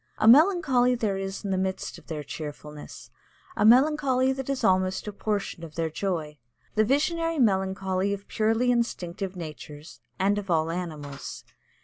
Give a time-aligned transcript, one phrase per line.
[0.17, 3.11] A melancholy there is in the midst of their cheerfulness
[3.55, 6.39] a melancholy that is almost a portion of their joy,
[6.73, 11.43] the visionary melancholy of purely instinctive natures and of all animals.